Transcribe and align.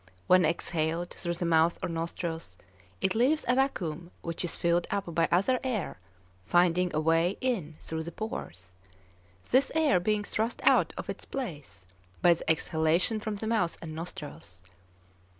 When 0.25 0.45
exhaled 0.45 1.11
through 1.11 1.35
the 1.35 1.45
mouth 1.45 1.77
or 1.83 1.87
nostrils, 1.87 2.57
it 3.01 3.13
leaves 3.13 3.45
a 3.47 3.53
vacuum 3.53 4.09
which 4.23 4.43
is 4.43 4.55
filled 4.55 4.87
up 4.89 5.13
by 5.13 5.29
other 5.31 5.59
air 5.63 5.99
finding 6.43 6.89
a 6.95 6.99
way 6.99 7.37
in 7.39 7.75
through 7.79 8.01
the 8.01 8.11
pores, 8.11 8.73
this 9.51 9.71
air 9.75 9.99
being 9.99 10.23
thrust 10.23 10.59
out 10.63 10.91
of 10.97 11.07
its 11.07 11.25
place 11.25 11.85
by 12.19 12.33
the 12.33 12.49
exhalation 12.49 13.19
from 13.19 13.35
the 13.35 13.45
mouth 13.45 13.77
and 13.79 13.93
nostrils. 13.93 14.63